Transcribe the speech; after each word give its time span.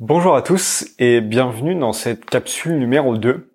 Bonjour 0.00 0.34
à 0.34 0.42
tous 0.42 0.88
et 0.98 1.20
bienvenue 1.20 1.76
dans 1.76 1.92
cette 1.92 2.24
capsule 2.24 2.80
numéro 2.80 3.16
2. 3.16 3.48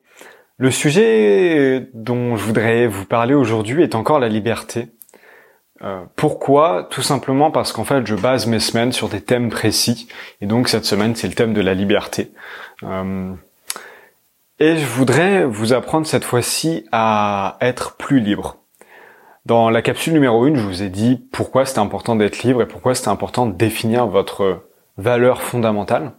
Le 0.56 0.72
sujet 0.72 1.90
dont 1.94 2.38
je 2.38 2.44
voudrais 2.46 2.88
vous 2.88 3.04
parler 3.04 3.34
aujourd'hui 3.34 3.84
est 3.84 3.94
encore 3.94 4.20
la 4.20 4.30
liberté. 4.30 4.88
Euh, 5.82 6.02
pourquoi? 6.16 6.88
Tout 6.90 7.02
simplement 7.02 7.52
parce 7.52 7.74
qu'en 7.74 7.84
fait 7.84 8.08
je 8.08 8.16
base 8.16 8.48
mes 8.48 8.62
semaines 8.62 8.94
sur 8.94 9.10
des 9.10 9.20
thèmes 9.20 9.50
précis 9.50 10.08
et 10.40 10.46
donc 10.46 10.70
cette 10.70 10.86
semaine 10.86 11.14
c'est 11.14 11.28
le 11.28 11.34
thème 11.34 11.54
de 11.54 11.60
la 11.60 11.74
liberté. 11.74 12.32
Euh, 12.84 13.34
et 14.60 14.78
je 14.78 14.86
voudrais 14.86 15.44
vous 15.44 15.74
apprendre 15.74 16.08
cette 16.08 16.24
fois-ci 16.24 16.86
à 16.94 17.58
être 17.60 17.98
plus 17.98 18.22
libre. 18.22 18.60
Dans 19.46 19.70
la 19.70 19.82
capsule 19.82 20.14
numéro 20.14 20.46
1, 20.46 20.56
je 20.56 20.62
vous 20.62 20.84
ai 20.84 20.90
dit 20.90 21.18
pourquoi 21.34 21.66
c'était 21.66 21.80
important 21.80 22.16
d'être 22.16 22.44
libre 22.44 22.62
et 22.62 22.68
pourquoi 22.68 22.96
c'était 22.96 23.10
important 23.10 23.46
de 23.46 23.56
définir 23.56 24.08
votre 24.08 24.64
valeur 24.96 25.42
fondamentale. 25.42 26.14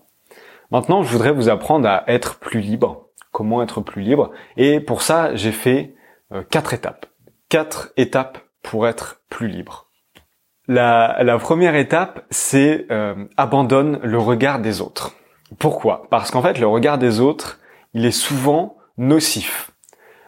Maintenant, 0.71 1.03
je 1.03 1.11
voudrais 1.11 1.33
vous 1.33 1.49
apprendre 1.49 1.89
à 1.89 2.05
être 2.07 2.39
plus 2.39 2.61
libre. 2.61 3.09
Comment 3.33 3.63
être 3.63 3.81
plus 3.81 4.03
libre? 4.03 4.31
Et 4.57 4.81
pour 4.81 5.03
ça, 5.03 5.35
j'ai 5.35 5.53
fait 5.53 5.95
euh, 6.33 6.43
quatre 6.49 6.75
étapes. 6.75 7.07
Quatre 7.49 7.91
étapes 7.97 8.39
pour 8.63 8.87
être 8.87 9.21
plus 9.29 9.49
libre. 9.49 9.89
La, 10.69 11.37
première 11.41 11.75
étape, 11.75 12.25
c'est 12.31 12.87
euh, 12.93 13.25
abandonne 13.37 13.99
le 14.05 14.19
regard 14.19 14.61
des 14.61 14.81
autres. 14.81 15.13
Pourquoi? 15.59 16.07
Parce 16.11 16.31
qu'en 16.31 16.43
fait, 16.43 16.61
le 16.61 16.69
regard 16.69 16.99
des 16.99 17.19
autres, 17.19 17.59
il 17.93 18.07
est 18.07 18.13
souvent 18.13 18.77
nocif. 18.97 19.73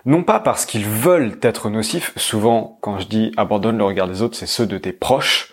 Non 0.04 0.24
pas 0.24 0.40
parce 0.40 0.66
qu'ils 0.66 0.86
veulent 0.86 1.38
être 1.42 1.70
nocifs, 1.70 2.12
souvent 2.16 2.78
quand 2.80 2.98
je 2.98 3.06
dis 3.06 3.32
abandonne 3.36 3.78
le 3.78 3.84
regard 3.84 4.08
des 4.08 4.20
autres, 4.20 4.36
c'est 4.36 4.46
ceux 4.46 4.66
de 4.66 4.78
tes 4.78 4.92
proches, 4.92 5.51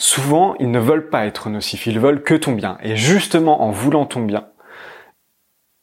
souvent 0.00 0.54
ils 0.58 0.70
ne 0.70 0.78
veulent 0.78 1.10
pas 1.10 1.26
être 1.26 1.50
nocifs, 1.50 1.86
ils 1.86 2.00
veulent 2.00 2.22
que 2.22 2.34
ton 2.34 2.52
bien. 2.52 2.78
Et 2.82 2.96
justement 2.96 3.62
en 3.62 3.70
voulant 3.70 4.06
ton 4.06 4.22
bien, 4.22 4.48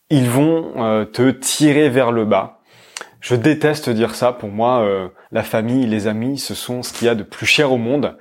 ils 0.10 0.30
vont 0.30 0.74
euh, 0.78 1.06
te 1.06 1.30
tirer 1.30 1.90
vers 1.90 2.12
le 2.12 2.26
bas. 2.26 2.62
Je 3.20 3.36
déteste 3.36 3.90
dire 3.90 4.16
ça, 4.16 4.32
pour 4.32 4.50
moi 4.50 4.82
euh, 4.82 5.10
la 5.32 5.44
famille, 5.44 5.86
les 5.86 6.08
amis, 6.08 6.38
ce 6.38 6.56
sont 6.56 6.82
ce 6.82 6.94
qu'il 6.94 7.06
y 7.06 7.10
a 7.10 7.16
de 7.16 7.24
plus 7.24 7.46
cher 7.46 7.72
au 7.72 7.78
monde. 7.78 8.18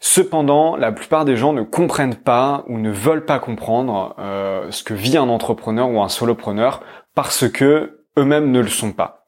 Cependant, 0.00 0.76
la 0.76 0.92
plupart 0.92 1.24
des 1.24 1.36
gens 1.36 1.52
ne 1.52 1.62
comprennent 1.62 2.14
pas 2.14 2.64
ou 2.68 2.78
ne 2.78 2.90
veulent 2.90 3.24
pas 3.24 3.38
comprendre 3.38 4.14
euh, 4.18 4.70
ce 4.70 4.82
que 4.82 4.94
vit 4.94 5.16
un 5.16 5.28
entrepreneur 5.28 5.88
ou 5.88 6.00
un 6.02 6.08
solopreneur 6.08 6.82
parce 7.14 7.48
que 7.48 8.04
eux-mêmes 8.16 8.50
ne 8.50 8.60
le 8.60 8.68
sont 8.68 8.92
pas. 8.92 9.26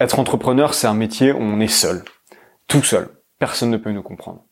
Être 0.00 0.18
entrepreneur, 0.18 0.74
c'est 0.74 0.86
un 0.86 0.94
métier 0.94 1.32
où 1.32 1.40
on 1.40 1.60
est 1.60 1.68
seul, 1.68 2.02
tout 2.66 2.82
seul. 2.82 3.08
Personne 3.38 3.70
ne 3.70 3.76
peut 3.76 3.90
nous 3.90 4.02
comprendre. 4.02 4.47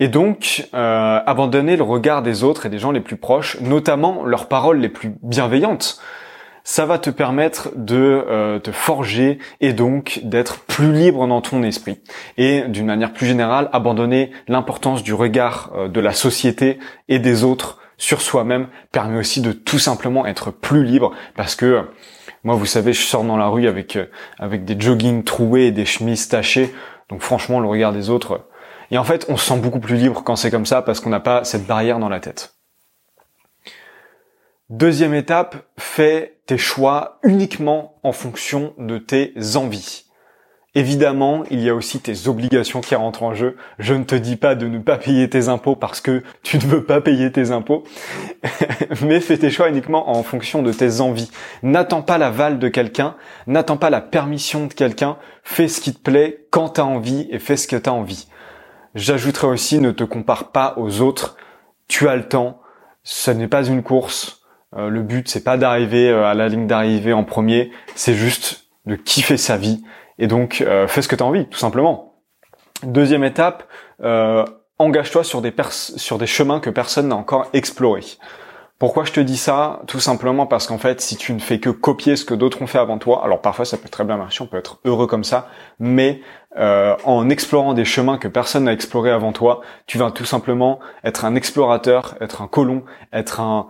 Et 0.00 0.08
donc, 0.08 0.66
euh, 0.72 1.20
abandonner 1.26 1.76
le 1.76 1.82
regard 1.82 2.22
des 2.22 2.42
autres 2.42 2.64
et 2.64 2.70
des 2.70 2.78
gens 2.78 2.90
les 2.90 3.02
plus 3.02 3.16
proches, 3.16 3.60
notamment 3.60 4.24
leurs 4.24 4.48
paroles 4.48 4.78
les 4.78 4.88
plus 4.88 5.12
bienveillantes, 5.22 6.00
ça 6.64 6.86
va 6.86 6.98
te 6.98 7.10
permettre 7.10 7.68
de 7.76 8.24
euh, 8.28 8.58
te 8.58 8.72
forger 8.72 9.38
et 9.60 9.74
donc 9.74 10.20
d'être 10.24 10.60
plus 10.60 10.92
libre 10.92 11.26
dans 11.26 11.42
ton 11.42 11.62
esprit. 11.62 12.00
Et 12.38 12.62
d'une 12.62 12.86
manière 12.86 13.12
plus 13.12 13.26
générale, 13.26 13.68
abandonner 13.74 14.30
l'importance 14.48 15.02
du 15.02 15.12
regard 15.12 15.70
euh, 15.76 15.88
de 15.88 16.00
la 16.00 16.12
société 16.12 16.78
et 17.08 17.18
des 17.18 17.44
autres 17.44 17.78
sur 17.98 18.22
soi-même 18.22 18.68
permet 18.92 19.18
aussi 19.18 19.42
de 19.42 19.52
tout 19.52 19.78
simplement 19.78 20.24
être 20.24 20.50
plus 20.50 20.84
libre 20.84 21.12
parce 21.36 21.54
que 21.54 21.84
moi, 22.42 22.54
vous 22.54 22.64
savez, 22.64 22.94
je 22.94 23.02
sors 23.02 23.22
dans 23.22 23.36
la 23.36 23.48
rue 23.48 23.68
avec 23.68 23.98
avec 24.38 24.64
des 24.64 24.80
joggings 24.80 25.24
troués 25.24 25.66
et 25.66 25.72
des 25.72 25.84
chemises 25.84 26.28
tachées. 26.28 26.72
Donc 27.10 27.20
franchement, 27.20 27.60
le 27.60 27.68
regard 27.68 27.92
des 27.92 28.08
autres, 28.08 28.46
et 28.90 28.98
en 28.98 29.04
fait, 29.04 29.26
on 29.28 29.36
se 29.36 29.46
sent 29.46 29.58
beaucoup 29.58 29.80
plus 29.80 29.96
libre 29.96 30.22
quand 30.24 30.36
c'est 30.36 30.50
comme 30.50 30.66
ça 30.66 30.82
parce 30.82 31.00
qu'on 31.00 31.10
n'a 31.10 31.20
pas 31.20 31.44
cette 31.44 31.66
barrière 31.66 31.98
dans 31.98 32.08
la 32.08 32.20
tête. 32.20 32.54
Deuxième 34.68 35.14
étape, 35.14 35.56
fais 35.78 36.38
tes 36.46 36.58
choix 36.58 37.18
uniquement 37.22 37.98
en 38.02 38.12
fonction 38.12 38.74
de 38.78 38.98
tes 38.98 39.34
envies. 39.56 40.04
Évidemment, 40.76 41.42
il 41.50 41.60
y 41.60 41.68
a 41.68 41.74
aussi 41.74 41.98
tes 41.98 42.28
obligations 42.28 42.80
qui 42.80 42.94
rentrent 42.94 43.24
en 43.24 43.34
jeu. 43.34 43.56
Je 43.80 43.94
ne 43.94 44.04
te 44.04 44.14
dis 44.14 44.36
pas 44.36 44.54
de 44.54 44.68
ne 44.68 44.78
pas 44.78 44.98
payer 44.98 45.28
tes 45.28 45.48
impôts 45.48 45.74
parce 45.74 46.00
que 46.00 46.22
tu 46.44 46.58
ne 46.58 46.62
veux 46.62 46.84
pas 46.84 47.00
payer 47.00 47.32
tes 47.32 47.50
impôts, 47.50 47.82
mais 49.02 49.18
fais 49.18 49.36
tes 49.36 49.50
choix 49.50 49.68
uniquement 49.68 50.10
en 50.10 50.22
fonction 50.22 50.62
de 50.62 50.72
tes 50.72 51.00
envies. 51.00 51.32
N'attends 51.64 52.02
pas 52.02 52.18
l'aval 52.18 52.60
de 52.60 52.68
quelqu'un, 52.68 53.16
n'attends 53.48 53.76
pas 53.76 53.90
la 53.90 54.00
permission 54.00 54.66
de 54.66 54.72
quelqu'un, 54.72 55.16
fais 55.42 55.66
ce 55.66 55.80
qui 55.80 55.92
te 55.92 56.00
plaît 56.00 56.46
quand 56.50 56.68
tu 56.70 56.80
as 56.80 56.86
envie 56.86 57.26
et 57.32 57.40
fais 57.40 57.56
ce 57.56 57.66
que 57.66 57.74
tu 57.74 57.90
as 57.90 57.92
envie. 57.92 58.28
J'ajouterais 58.94 59.46
aussi, 59.46 59.78
ne 59.78 59.92
te 59.92 60.04
compare 60.04 60.50
pas 60.50 60.74
aux 60.76 61.00
autres. 61.00 61.36
Tu 61.88 62.08
as 62.08 62.16
le 62.16 62.28
temps. 62.28 62.60
Ce 63.02 63.30
n'est 63.30 63.48
pas 63.48 63.64
une 63.64 63.82
course. 63.82 64.42
Euh, 64.76 64.88
le 64.88 65.02
but, 65.02 65.28
c'est 65.28 65.44
pas 65.44 65.56
d'arriver 65.56 66.08
euh, 66.08 66.24
à 66.24 66.34
la 66.34 66.48
ligne 66.48 66.66
d'arrivée 66.66 67.12
en 67.12 67.24
premier. 67.24 67.70
C'est 67.94 68.14
juste 68.14 68.68
de 68.86 68.96
kiffer 68.96 69.36
sa 69.36 69.56
vie. 69.56 69.82
Et 70.18 70.26
donc, 70.26 70.60
euh, 70.60 70.86
fais 70.86 71.02
ce 71.02 71.08
que 71.08 71.16
tu 71.16 71.22
as 71.22 71.26
envie, 71.26 71.46
tout 71.46 71.58
simplement. 71.58 72.14
Deuxième 72.82 73.24
étape, 73.24 73.68
engage-toi 74.78 75.22
sur 75.22 75.42
des, 75.42 75.52
sur 75.70 76.16
des 76.16 76.26
chemins 76.26 76.60
que 76.60 76.70
personne 76.70 77.08
n'a 77.08 77.16
encore 77.16 77.48
explorés. 77.52 78.04
Pourquoi 78.80 79.04
je 79.04 79.12
te 79.12 79.20
dis 79.20 79.36
ça? 79.36 79.82
Tout 79.86 80.00
simplement 80.00 80.46
parce 80.46 80.66
qu'en 80.66 80.78
fait, 80.78 81.02
si 81.02 81.18
tu 81.18 81.34
ne 81.34 81.38
fais 81.38 81.60
que 81.60 81.68
copier 81.68 82.16
ce 82.16 82.24
que 82.24 82.32
d'autres 82.32 82.62
ont 82.62 82.66
fait 82.66 82.78
avant 82.78 82.96
toi, 82.96 83.22
alors 83.22 83.42
parfois 83.42 83.66
ça 83.66 83.76
peut 83.76 83.90
très 83.90 84.04
bien 84.04 84.16
marcher, 84.16 84.42
on 84.42 84.46
peut 84.46 84.56
être 84.56 84.78
heureux 84.86 85.06
comme 85.06 85.22
ça, 85.22 85.50
mais 85.78 86.22
euh, 86.56 86.96
en 87.04 87.28
explorant 87.28 87.74
des 87.74 87.84
chemins 87.84 88.16
que 88.16 88.26
personne 88.26 88.64
n'a 88.64 88.72
explorés 88.72 89.10
avant 89.10 89.32
toi, 89.32 89.60
tu 89.86 89.98
vas 89.98 90.10
tout 90.10 90.24
simplement 90.24 90.80
être 91.04 91.26
un 91.26 91.34
explorateur, 91.34 92.14
être 92.22 92.40
un 92.40 92.48
colon, 92.48 92.82
être 93.12 93.40
un, 93.40 93.68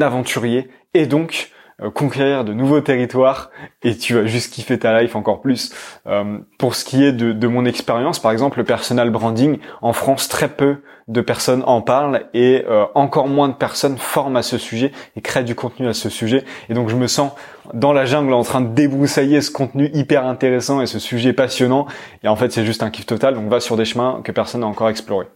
aventurier, 0.00 0.68
et 0.94 1.06
donc 1.06 1.52
conquérir 1.88 2.44
de 2.44 2.52
nouveaux 2.52 2.80
territoires 2.80 3.50
et 3.82 3.96
tu 3.96 4.14
vas 4.14 4.26
juste 4.26 4.52
kiffer 4.52 4.78
ta 4.78 5.00
life 5.00 5.16
encore 5.16 5.40
plus. 5.40 5.72
Euh, 6.06 6.38
pour 6.58 6.74
ce 6.74 6.84
qui 6.84 7.02
est 7.02 7.12
de, 7.12 7.32
de 7.32 7.46
mon 7.46 7.64
expérience, 7.64 8.18
par 8.18 8.32
exemple, 8.32 8.58
le 8.58 8.64
personal 8.64 9.10
branding, 9.10 9.58
en 9.80 9.94
France, 9.94 10.28
très 10.28 10.48
peu 10.48 10.82
de 11.08 11.20
personnes 11.20 11.64
en 11.66 11.82
parlent 11.82 12.26
et 12.34 12.64
euh, 12.68 12.84
encore 12.94 13.26
moins 13.26 13.48
de 13.48 13.54
personnes 13.54 13.98
forment 13.98 14.36
à 14.36 14.42
ce 14.42 14.58
sujet 14.58 14.92
et 15.16 15.20
créent 15.20 15.42
du 15.42 15.54
contenu 15.54 15.88
à 15.88 15.92
ce 15.92 16.08
sujet. 16.08 16.44
Et 16.68 16.74
donc 16.74 16.88
je 16.88 16.96
me 16.96 17.08
sens 17.08 17.32
dans 17.74 17.92
la 17.92 18.04
jungle 18.04 18.32
en 18.32 18.42
train 18.42 18.60
de 18.60 18.72
débroussailler 18.74 19.40
ce 19.40 19.50
contenu 19.50 19.90
hyper 19.92 20.24
intéressant 20.26 20.80
et 20.80 20.86
ce 20.86 20.98
sujet 20.98 21.32
passionnant. 21.32 21.86
Et 22.22 22.28
en 22.28 22.36
fait, 22.36 22.52
c'est 22.52 22.64
juste 22.64 22.82
un 22.82 22.90
kiff 22.90 23.06
total. 23.06 23.34
Donc 23.34 23.48
va 23.48 23.60
sur 23.60 23.76
des 23.76 23.84
chemins 23.84 24.20
que 24.22 24.30
personne 24.32 24.60
n'a 24.60 24.68
encore 24.68 24.88
explorés. 24.88 25.26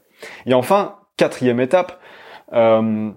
Et 0.46 0.54
enfin, 0.54 0.96
quatrième 1.16 1.60
étape, 1.60 2.00
euh, 2.52 3.10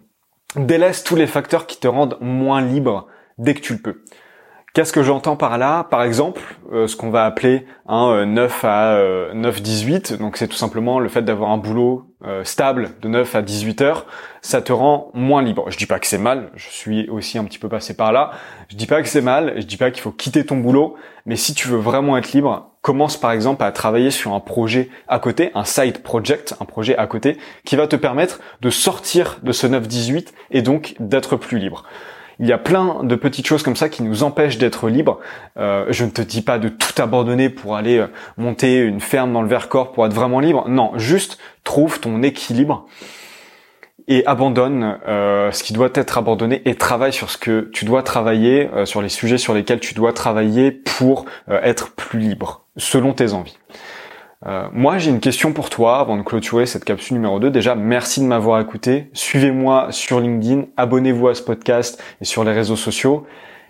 délaisse 0.56 1.04
tous 1.04 1.16
les 1.16 1.28
facteurs 1.28 1.68
qui 1.68 1.80
te 1.80 1.88
rendent 1.88 2.18
moins 2.22 2.62
libre 2.62 3.08
dès 3.38 3.54
que 3.54 3.62
tu 3.62 3.74
le 3.74 3.80
peux. 3.80 4.04
Qu'est-ce 4.78 4.94
que 4.94 5.02
j'entends 5.02 5.36
par 5.36 5.58
là? 5.58 5.86
Par 5.86 6.04
exemple, 6.04 6.40
euh, 6.72 6.86
ce 6.86 6.96
qu'on 6.96 7.10
va 7.10 7.26
appeler 7.26 7.66
un 7.88 8.28
9 8.28 8.62
euh, 8.64 9.32
à 9.32 9.34
9-18, 9.34 10.14
euh, 10.14 10.18
donc 10.18 10.38
c'est 10.38 10.48
tout 10.48 10.56
simplement 10.56 11.00
le 11.00 11.10
fait 11.10 11.24
d'avoir 11.24 11.50
un 11.50 11.58
boulot 11.58 12.04
stable 12.44 12.92
de 13.02 13.08
9 13.08 13.36
à 13.36 13.42
18 13.42 13.82
heures, 13.82 14.06
ça 14.42 14.62
te 14.62 14.72
rend 14.72 15.10
moins 15.16 15.42
libre. 15.42 15.72
Je 15.72 15.78
dis 15.78 15.88
pas 15.88 15.98
que 15.98 16.06
c'est 16.06 16.20
mal, 16.20 16.52
je 16.56 16.70
suis 16.70 17.10
aussi 17.10 17.40
un 17.40 17.44
petit 17.46 17.58
peu 17.58 17.70
passé 17.70 17.96
par 17.96 18.12
là. 18.12 18.32
Je 18.70 18.76
dis 18.76 18.86
pas 18.86 19.02
que 19.02 19.08
c'est 19.08 19.22
mal, 19.22 19.54
je 19.58 19.66
dis 19.66 19.78
pas 19.78 19.90
qu'il 19.90 20.02
faut 20.02 20.12
quitter 20.12 20.46
ton 20.46 20.58
boulot, 20.58 20.96
mais 21.26 21.38
si 21.38 21.56
tu 21.56 21.68
veux 21.68 21.78
vraiment 21.78 22.16
être 22.16 22.32
libre, 22.34 22.72
commence 22.82 23.18
par 23.18 23.32
exemple 23.32 23.64
à 23.64 23.72
travailler 23.72 24.12
sur 24.12 24.34
un 24.34 24.40
projet 24.40 24.90
à 25.08 25.18
côté, 25.18 25.50
un 25.56 25.64
side 25.64 26.04
project, 26.04 26.56
un 26.60 26.66
projet 26.66 26.96
à 26.98 27.08
côté, 27.08 27.38
qui 27.66 27.76
va 27.78 27.88
te 27.88 27.96
permettre 27.96 28.40
de 28.62 28.70
sortir 28.70 29.40
de 29.42 29.52
ce 29.52 29.66
9-18 29.66 30.28
et 30.52 30.62
donc 30.62 30.96
d'être 31.00 31.36
plus 31.36 31.58
libre. 31.58 31.84
Il 32.40 32.48
y 32.48 32.52
a 32.52 32.58
plein 32.58 33.04
de 33.04 33.16
petites 33.16 33.48
choses 33.48 33.64
comme 33.64 33.76
ça 33.76 33.90
qui 33.90 34.04
nous 34.04 34.24
empêchent 34.24 34.60
d'être 34.60 34.90
libres. 34.90 35.20
Euh, 35.58 35.86
je 35.90 36.06
ne 36.06 36.12
te 36.12 36.22
dis 36.22 36.42
pas 36.42 36.60
de 36.60 36.70
tout 36.70 37.02
abandonner 37.02 37.50
pour 37.50 37.76
aller 37.76 37.98
euh, 37.98 38.08
monter 38.38 38.78
une 38.78 39.02
ferme 39.02 39.34
dans 39.34 39.42
le 39.42 39.48
Vercors 39.48 39.92
pour 39.92 40.06
être 40.06 40.14
vraiment 40.14 40.40
libre. 40.40 40.68
Non, 40.70 40.92
juste 40.98 41.40
trouve 41.64 42.00
ton 42.00 42.22
équilibre 42.22 42.86
et 44.08 44.26
abandonne 44.26 45.00
euh, 45.08 45.52
ce 45.52 45.64
qui 45.64 45.74
doit 45.74 45.90
être 45.96 46.18
abandonné 46.18 46.62
et 46.66 46.76
travaille 46.76 47.12
sur 47.12 47.30
ce 47.30 47.38
que 47.38 47.70
tu 47.74 47.86
dois 47.86 48.04
travailler, 48.04 48.70
sur 48.86 49.02
les 49.02 49.10
sujets 49.10 49.38
sur 49.38 49.54
lesquels 49.54 49.80
tu 49.80 49.96
dois 49.96 50.14
travailler 50.14 50.72
pour 50.72 51.26
être 51.50 51.92
plus 51.92 52.20
libre, 52.20 52.66
selon 52.78 53.14
tes 53.14 53.34
envies. 53.34 53.58
Euh, 54.46 54.68
moi, 54.72 54.98
j'ai 54.98 55.10
une 55.10 55.20
question 55.20 55.52
pour 55.52 55.70
toi 55.70 56.00
avant 56.00 56.18
de 56.18 56.22
clôturer 56.22 56.66
cette 56.66 56.86
capsule 56.86 57.16
numéro 57.16 57.40
2. 57.40 57.50
Déjà, 57.50 57.76
merci 57.76 58.22
de 58.22 58.26
m'avoir 58.26 58.62
écouté. 58.62 59.10
Suivez-moi 59.14 59.92
sur 59.92 60.20
LinkedIn, 60.20 60.66
abonnez-vous 60.78 61.28
à 61.28 61.36
ce 61.36 61.42
podcast 61.42 62.02
et 62.22 62.26
sur 62.26 62.44
les 62.44 62.52
réseaux 62.52 62.76
sociaux. 62.76 63.26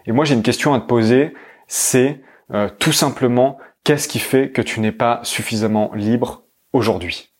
Et 0.06 0.12
moi, 0.12 0.25
j'ai 0.25 0.36
une 0.36 0.44
question 0.44 0.74
à 0.74 0.80
te 0.80 0.86
poser. 0.86 1.34
C'est 1.68 2.22
euh, 2.54 2.69
tout 2.80 2.92
simplement, 2.92 3.58
qu'est-ce 3.84 4.08
qui 4.08 4.19
fait 4.19 4.52
que 4.52 4.62
tu 4.62 4.80
n'es 4.80 4.92
pas 4.92 5.22
suffisamment 5.24 5.92
libre 5.94 6.44
aujourd'hui? 6.74 7.34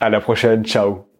À 0.00 0.10
la 0.10 0.20
prochaine, 0.20 0.64
ciao 0.64 1.11